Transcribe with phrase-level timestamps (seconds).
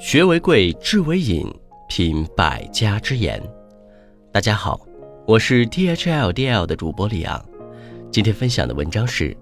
[0.00, 1.52] 学为贵，知为引，
[1.88, 3.42] 品百家之言。
[4.30, 4.80] 大家好，
[5.26, 7.44] 我是 THLDL 的主播李昂。
[8.12, 9.36] 今天分享的文章是：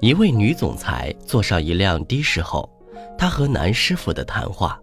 [0.00, 2.68] 一位女总裁坐上一辆的士后，
[3.16, 4.80] 她和男师傅的谈话。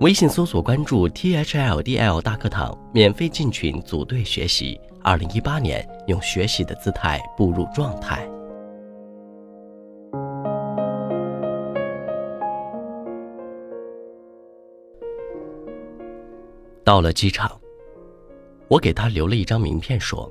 [0.00, 4.78] 微信搜索关注 THLDL 大课堂，免费进群组队学习。
[5.04, 8.28] 二零一八年，用学习的姿态步入状态。
[16.86, 17.50] 到了机场，
[18.68, 20.30] 我给他留了一张名片，说：“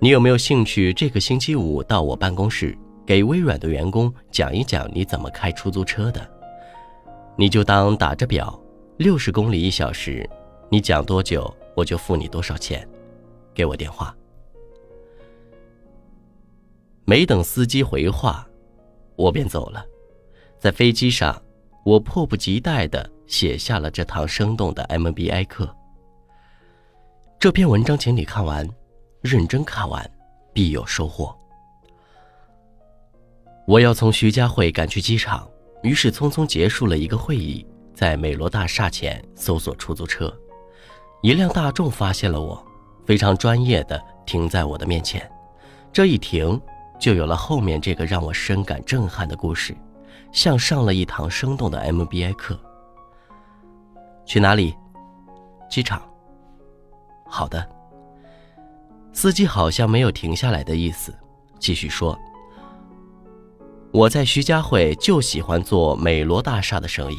[0.00, 6.26] 你有没有兴趣这个星期五到我办公室，给微软的员工讲一讲你怎么开出租车的？
[7.36, 8.58] 你就当打着表，
[8.96, 10.26] 六十公里一小时，
[10.70, 12.88] 你讲多久我就付你多少钱。
[13.52, 14.16] 给我电话。”
[17.04, 18.48] 没等司机回话，
[19.16, 19.84] 我便走了。
[20.58, 21.42] 在飞机上，
[21.84, 23.11] 我迫不及待的。
[23.26, 25.74] 写下了这堂生动的 MBA 课。
[27.38, 28.68] 这篇文章，请你看完，
[29.20, 30.08] 认真看完，
[30.52, 31.36] 必有收获。
[33.66, 35.48] 我要从徐家汇赶去机场，
[35.82, 40.32] 于是匆匆结束了一个会议，在美罗大厦前搜索出租车。
[41.22, 42.64] 一辆大众发现了我，
[43.06, 45.30] 非常专业的停在我的面前。
[45.92, 46.60] 这一停，
[47.00, 49.76] 就有了后面这个让我深感震撼的故事，
[50.32, 52.58] 像上了一堂生动的 MBA 课。
[54.32, 54.74] 去哪里？
[55.68, 56.02] 机场。
[57.26, 57.68] 好的。
[59.12, 61.14] 司机好像没有停下来的意思，
[61.58, 62.18] 继续说
[63.92, 67.16] ：“我在徐家汇就喜欢做美罗大厦的生意，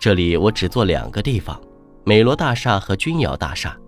[0.00, 1.60] 这里我只做两个地方，
[2.02, 3.78] 美罗大厦和君瑶大厦。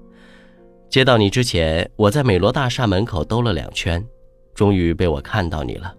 [0.91, 4.07] 接到你之前，我在美罗大厦门口兜了两圈，
[4.55, 5.95] 终于被我看到你了。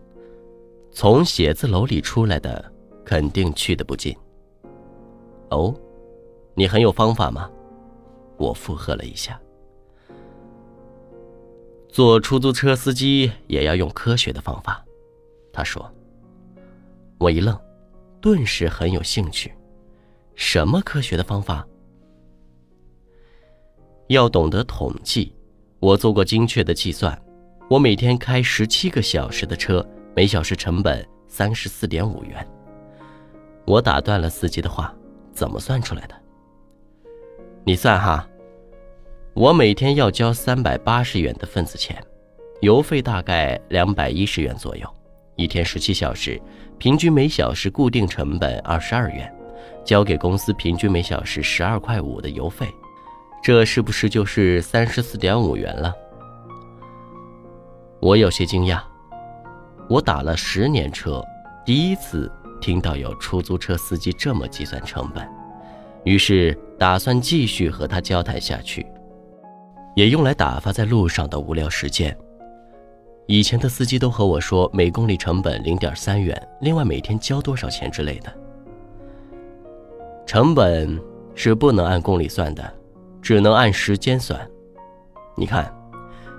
[0.91, 2.71] 从写字楼里出来的，
[3.03, 4.15] 肯定去的不近。
[5.49, 5.73] 哦。”
[6.57, 7.47] 你很有方法吗？
[8.35, 9.39] 我附和了一下。
[11.87, 14.83] 做出租车司机也要用科学的方法，
[15.53, 15.93] 他说。
[17.19, 17.55] 我一愣，
[18.19, 19.53] 顿时很有兴趣。
[20.33, 21.63] 什么科学的方法？
[24.07, 25.31] 要懂得统计。
[25.79, 27.15] 我做过精确的计算。
[27.69, 32.47] 我每天开十七个小时的车，每小时成本三十四点五元。
[33.67, 34.91] 我打断了司机的话
[35.31, 36.15] ：“怎么算出来的？”
[37.67, 38.25] 你算哈，
[39.33, 42.01] 我每天要交三百八十元的份子钱，
[42.61, 44.89] 油费大概两百一十元左右，
[45.35, 46.41] 一天十七小时，
[46.77, 49.29] 平均每小时固定成本二十二元，
[49.83, 52.65] 交给公司平均每小时十二块五的油费，
[53.43, 55.93] 这是不是就是三十四点五元了？
[57.99, 58.81] 我有些惊讶，
[59.89, 61.21] 我打了十年车，
[61.65, 65.36] 第一次听到有出租车司机这么计算成本。
[66.07, 68.87] 于是打算继续和他交谈下去，
[69.93, 72.17] 也用来打发在路上的无聊时间。
[73.25, 78.33] 以前的司机都和我说每公里成本零点三元，另外每天交多少钱之类的。
[80.25, 80.97] 成本
[81.35, 82.63] 是不能按公里算的，
[83.21, 84.39] 只能按时间算。
[85.35, 85.69] 你看，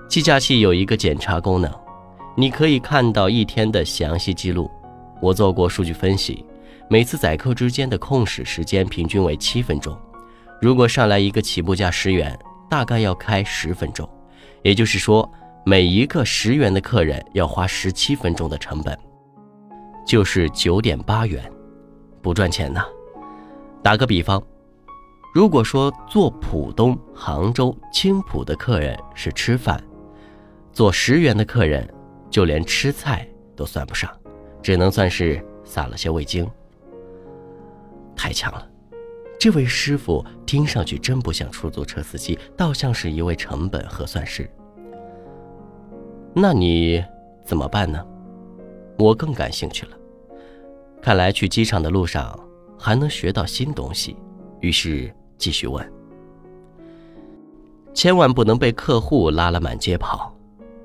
[0.07, 1.71] 计价器有一个检查功能，
[2.35, 4.67] 你可以看到一天的详细记录。
[5.21, 6.43] 我做过数据分析。
[6.91, 9.95] 每次载客之间的空驶时间平均为七分钟，
[10.59, 14.09] 如果上来一个起步价十元，大概要开十分钟，
[14.63, 15.31] 也就是说，
[15.63, 18.97] 每一个十元的客人要花十七分钟的成本，
[20.03, 21.43] 就是九点八元，
[22.23, 22.83] 不赚钱呐。
[23.83, 24.41] 打个比方，
[25.31, 29.79] 如果说坐浦东、杭州、青浦的客人是吃饭，
[30.73, 31.87] 坐十元的客人
[32.31, 34.09] 就连吃菜都算不上，
[34.63, 36.49] 只能算是撒了些味精。
[38.21, 38.67] 太强了，
[39.39, 44.51] 这位师傅听上去真不像出租车司机，倒像是一位成本核算师。
[46.33, 47.01] 那你
[47.45, 48.05] 怎么办呢？
[48.97, 49.97] 我更感兴趣了。
[51.01, 52.37] 看来去机场的路上
[52.77, 54.17] 还能学到新东西，
[54.59, 55.89] 于是继续问：
[57.93, 60.35] 千万不能被客户拉了满街跑，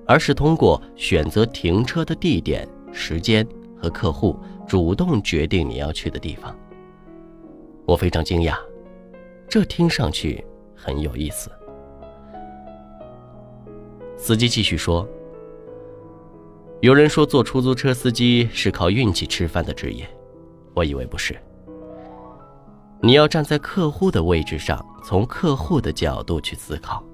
[0.07, 3.45] 而是通过选择停车的地点、时间
[3.77, 4.39] 和客户，
[4.69, 6.57] 主动决定你要去的地方。
[7.87, 8.57] 我非常惊讶，
[9.49, 10.45] 这听上去
[10.75, 11.51] 很有意思。
[14.17, 15.07] 司机继续说
[16.81, 20.09] ：“有人说做出租车司机是靠运气吃饭的职业，
[20.73, 21.37] 我以为不是。
[23.03, 27.05] 你要站在客户的位置上，从客户的角度去思考。”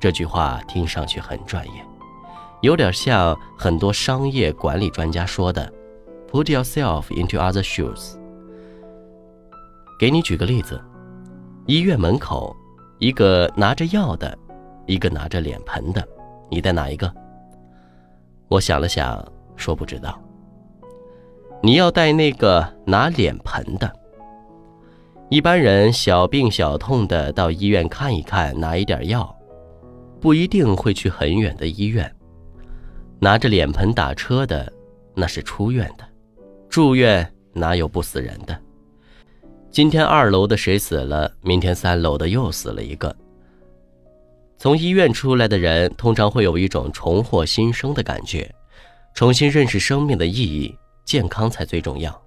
[0.00, 1.84] 这句话听上去很专业，
[2.62, 5.70] 有点像很多商业管理专家说的
[6.30, 8.16] ：“Put yourself into other shoes。”
[9.98, 10.80] 给你举个例子，
[11.66, 12.54] 医院门口，
[12.98, 14.36] 一个拿着药的，
[14.86, 16.06] 一个拿着脸盆的，
[16.50, 17.12] 你带哪一个？
[18.48, 19.24] 我想了想，
[19.56, 20.20] 说不知道。
[21.62, 23.90] 你要带那个拿脸盆的。
[25.30, 29.34] 一般人小病小痛的到医院看一看，拿一点药，
[30.20, 32.12] 不一定会去很远的医院。
[33.20, 34.70] 拿着脸盆打车的，
[35.14, 36.04] 那是出院的。
[36.68, 38.60] 住院哪有不死人的？
[39.74, 43.12] 今天二楼的谁死了，明天三楼的又死了一个。
[44.56, 48.48] 从医院出来的人，通常会有一种重获新生的感觉，
[49.16, 50.72] 重新认识生命的意义。
[51.04, 52.22] 健康才最重要。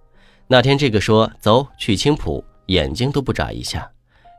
[0.45, 3.89] 那天这个说走去青浦，眼睛都不眨一下。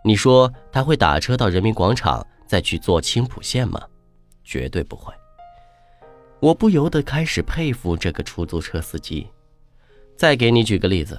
[0.05, 3.81] 你说他会打车到人民广场，再去坐青浦线吗？
[4.45, 5.15] 绝对不会。
[6.41, 9.27] 我不由得开始佩服这个出租车司机。
[10.15, 11.19] 再给你举个例子。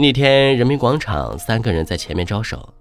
[0.00, 2.72] 那天人民广场三个人在前面招手，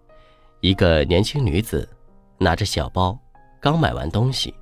[0.61, 1.89] 一个年轻女子
[2.37, 3.17] 拿着小包，
[3.59, 4.53] 刚买完东西。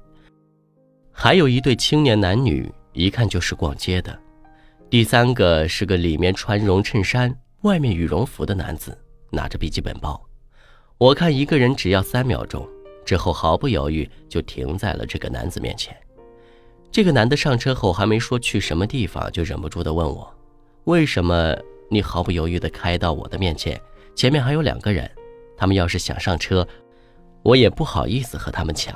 [1.11, 2.71] 还有一对青年男女。
[2.93, 4.17] 一看就是逛街的，
[4.89, 8.97] 第三个是个里面穿绒衬衫、外面羽绒服的男子，
[9.31, 10.17] 拿着笔记本包。
[10.97, 12.65] 我看一个人只要三秒钟，
[13.03, 15.93] 之后毫不犹豫就停在了这个男子面前。
[16.89, 20.33] 这个男的上车后还没说去什么地方，就忍不住的问我
[20.85, 21.53] ：“为什么
[21.89, 23.79] 你毫不犹豫的开到我的面前？
[24.15, 25.09] 前面还有两个人，
[25.57, 26.67] 他们要是想上车，
[27.43, 28.95] 我也不好意思和他们抢。”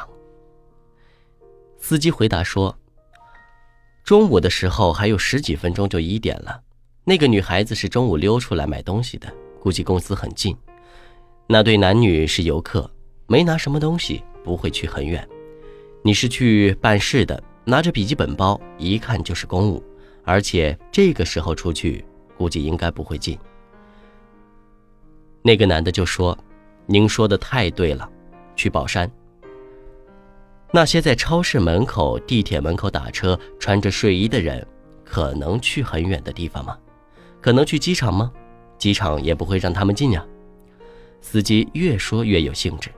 [1.78, 2.76] 司机回答说。
[4.02, 6.60] 中午的时候还有十几分钟就一点了，
[7.04, 10.58] 那个女孩子是中午溜出来买东西的，估计公司很近。
[11.46, 12.90] 那对男女是游客，
[13.28, 15.28] 没拿什么东西，不会去很远。
[16.02, 19.84] 你是去办事的，拿着笔记本包，一看就是公务，
[20.24, 22.04] 而且这个时候出去，
[22.40, 23.38] 估计应该不会进。
[25.42, 26.38] 那个男的就说
[26.88, 28.10] ：“您说的太对了，
[28.56, 29.12] 去宝山。”
[30.72, 34.66] 那些在超市门口、地铁门口打车、穿着睡衣的人，
[35.04, 36.78] 可能去很远的地方吗？
[37.42, 38.32] 可能去机场吗？
[38.78, 40.26] 机场也不会让他们进呀。
[41.20, 42.90] 司机越说越有兴致，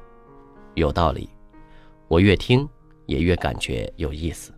[0.76, 1.28] 有道理，
[2.08, 2.70] 我越听
[3.08, 4.54] 也越感觉有意思。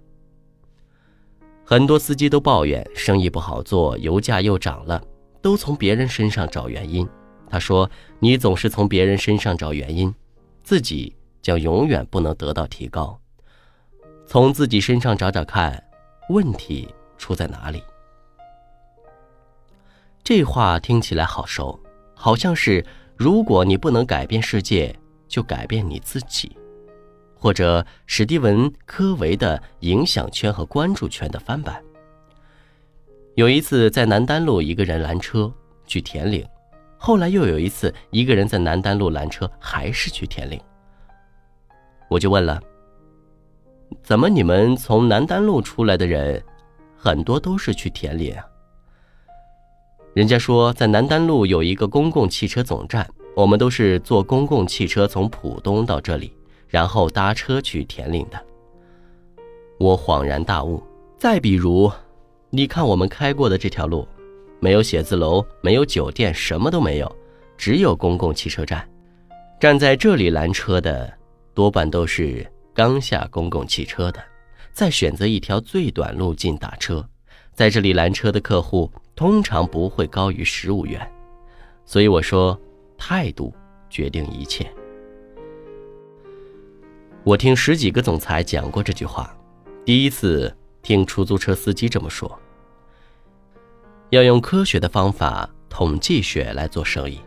[1.73, 5.03] 很多司机都抱怨生意不好做，油价又涨了，
[5.41, 7.09] 都从别人身上找原因。
[7.49, 7.89] 他说
[8.21, 10.13] ：“你总是从别人身上找原因，
[10.63, 13.19] 自己。”将永远不能得到提高。
[14.27, 15.83] 从自己身上找找看，
[16.29, 16.87] 问题
[17.17, 17.81] 出在哪里？
[20.23, 21.79] 这话听起来好熟，
[22.13, 22.85] 好像是
[23.17, 24.95] 如果你不能改变世界，
[25.27, 26.55] 就改变你自己，
[27.43, 31.83] 或者史蒂文·科维的影响圈和关注圈的翻版。
[33.35, 35.53] 有一次在南丹路，一个人拦车
[35.85, 36.47] 去田岭，
[36.97, 40.57] 后来又有一次，一个人在南丹路拦车，还是去田岭。
[42.07, 42.63] 我就问了
[44.01, 46.41] ：“怎么你们从南丹路出来的人，
[46.95, 48.45] 很多都是去田里啊？”
[50.15, 53.05] 人家说在南丹路有一个公共汽车总站，
[53.35, 56.33] 我们都是坐公共汽车从浦东到这里，
[56.73, 58.45] 然后搭车去田岭的。
[59.77, 60.81] 我恍然大悟。
[61.19, 61.91] 再比如，
[62.49, 64.07] 你看我们开过的这条路，
[64.59, 67.15] 没有写字楼，没有酒店，什么都没有，
[67.55, 68.89] 只有公共汽车站。
[69.59, 71.13] 站在这里拦车的。
[71.53, 74.19] 多半都是刚下公共汽车的，
[74.71, 77.07] 再选择一条最短路径打车，
[77.53, 80.99] 在这里拦车的客户通常不会高于十五元，
[81.85, 82.59] 所以我说
[82.97, 83.53] 态度
[83.87, 84.67] 决定一切。
[87.25, 89.33] 我听十几个总裁讲过这句话，
[89.85, 92.37] 第一次听出租车司机这么说。
[94.09, 97.21] 要用科学的方法、统计学来做生意，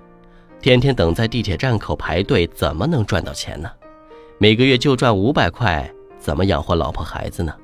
[0.61, 3.71] 天天等在地铁站口排队，怎么能赚到钱呢？
[4.37, 7.55] 每个月就赚五百块，怎么养活老婆孩子呢？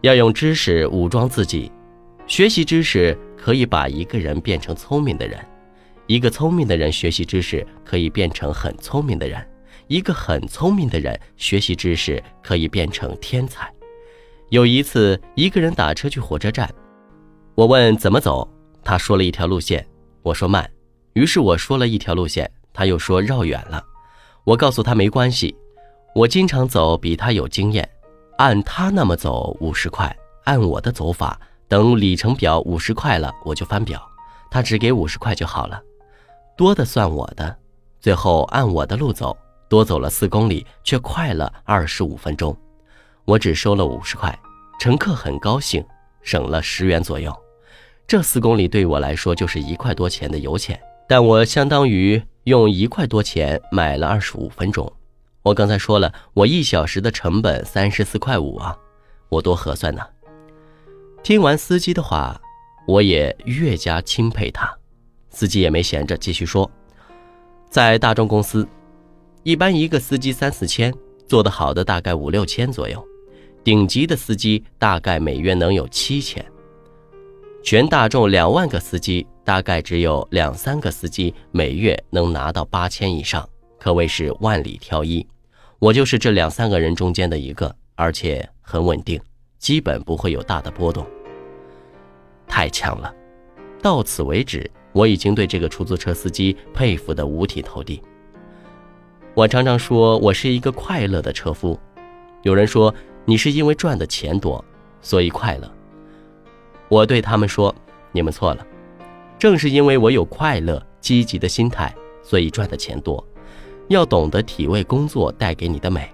[0.00, 1.70] 要用知识武装自己，
[2.26, 5.38] 学习知识可以把一个人变成聪明的人，
[6.06, 9.46] 一个聪明的人学习知识可以变成很聪明的人，
[9.90, 13.68] 一个很聪明的人学习知识可以变成天才。
[14.50, 16.72] 有一次，一个人打车去火车站，
[17.56, 18.48] 我问怎么走，
[18.84, 19.84] 他说了一条路线，
[20.22, 20.70] 我说慢，
[21.14, 23.84] 于是我说了一条路线，他又说绕远了。
[24.44, 25.56] 我告诉他没关系，
[26.14, 27.88] 我经常走，比他有经验。
[28.38, 34.00] 按他那么走五十块，按我的走法，等里程表五十块了，我就翻表，
[34.52, 35.82] 他只给五十块就好了，
[36.56, 37.56] 多的算我的。
[37.98, 39.36] 最后按我的路走，
[39.70, 42.54] 多走了四公里，却快了二十五分钟，
[43.24, 44.36] 我只收了五十块，
[44.80, 45.82] 乘客很高兴，
[46.22, 47.32] 省了十元左右。
[48.04, 54.92] 这四公里对我来说就是一块多钱的油钱，但我相当于用一块多钱买了二十五分钟。
[55.42, 58.76] 我刚才说了，我一小时的成本三十四块五啊，
[59.28, 60.02] 我多合算呢。
[61.22, 62.36] 听完司机的话，
[62.88, 64.68] 我也越加钦佩他。
[65.30, 66.68] 司机也没闲着，继续说，
[67.70, 68.66] 在大众公司，
[69.42, 70.92] 一般一个司机三四千，
[71.26, 73.02] 做得好的大概五六千左右。
[73.64, 76.44] 顶级的司机大概每月能有七千，
[77.62, 85.26] 全大众两万个司机，大概只有两三个司机每月能拿到八千以上，可谓是万里挑一。
[85.78, 89.20] 我就是这两三个人中间的一个，而且很稳定，
[89.58, 91.06] 基本不会有大的波动。
[92.46, 93.14] 太强了！
[93.82, 98.02] 到此为止，我已经对这个出租车司机佩服得五体投地。
[99.34, 101.78] 我常常说我是一个快乐的车夫，
[102.42, 102.94] 有人说。
[103.26, 104.64] 你是因为赚的钱多，
[105.02, 105.70] 所以快乐。
[106.88, 107.72] 我对他们说
[108.10, 108.66] ：“你们错了，
[109.38, 113.24] 正是因为我有快乐、积极的心态，所以赚的钱多。
[113.88, 116.10] 要懂得体味工作带给你的美。”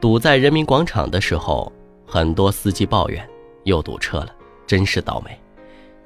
[0.00, 1.70] 堵在人民广场的时候，
[2.06, 3.24] 很多司机抱怨
[3.64, 4.34] 又堵车了，
[4.66, 5.38] 真是倒霉。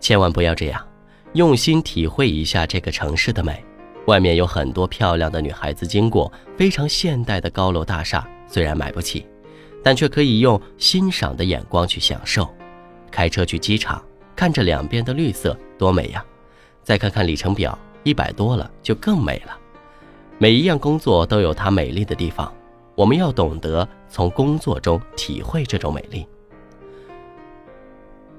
[0.01, 0.87] 千万不要这样，
[1.33, 3.65] 用心体会一下这个城市的美。
[4.07, 9.27] 外面有很多漂亮的女孩子经过，非常现代的高楼大厦，虽然买不起，
[9.83, 12.49] 但却可以用欣赏的眼光去享受。
[13.11, 14.05] 开车去机场，
[14.37, 16.25] 看着两边的绿色，多美呀！
[16.83, 19.57] 再看看里程表，一百多了，就更美了。
[20.37, 22.53] 每一样工作都有它美丽的地方，
[22.95, 26.27] 我们要懂得从工作中体会这种美丽。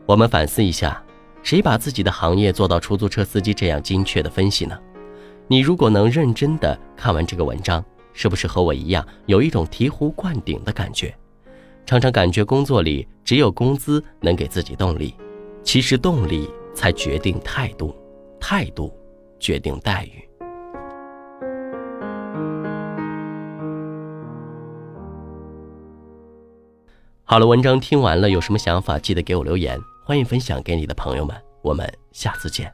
[0.05, 1.01] 我们反思一下，
[1.41, 4.77] 谁把自己的行业做到出租车司机这样精确的分析呢？
[5.47, 7.83] 你如果能认真的看完这个文章，
[8.13, 11.15] 是不是和我一样有一种醍醐灌顶的感觉？
[11.85, 15.13] 常常感觉工作里只有工资能给自己动力，
[15.63, 17.95] 其实动力才决定态度，
[18.39, 18.91] 态度
[19.39, 20.27] 决定待遇。
[27.23, 32.71] 好了，文章听完了，有什么想法记得给我留言，欢迎分享给你的朋友们，我们下次见。